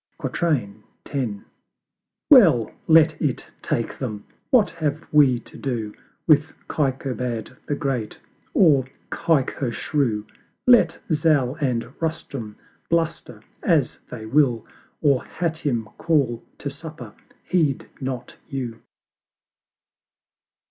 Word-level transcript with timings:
X. 0.23 0.41
Well, 2.31 2.71
let 2.87 3.21
it 3.21 3.47
take 3.61 3.99
them! 3.99 4.25
What 4.49 4.71
have 4.71 5.05
we 5.13 5.37
to 5.41 5.57
do 5.59 5.93
With 6.25 6.55
Kaikobad 6.67 7.55
the 7.67 7.75
Great, 7.75 8.19
or 8.55 8.85
Kaikhosru? 9.11 10.25
Let 10.65 10.97
Zal 11.11 11.53
and 11.61 11.83
Rustum 12.01 12.55
bluster 12.89 13.43
as 13.61 13.99
they 14.09 14.25
will, 14.25 14.65
Or 15.03 15.21
Hatim 15.23 15.83
call 15.99 16.41
to 16.57 16.71
Supper 16.71 17.13
heed 17.43 17.87
not 17.99 18.37
you. 18.49 18.81